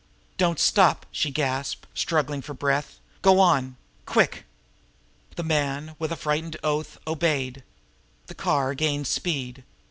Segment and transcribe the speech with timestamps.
[0.39, 2.99] "Don't stop!" she gasped, struggling for her breath.
[3.21, 3.75] "Go on!
[4.07, 4.45] Quick!"
[5.35, 7.63] The man, with a frightened oath, obeyed.
[8.25, 9.63] The car gained speed.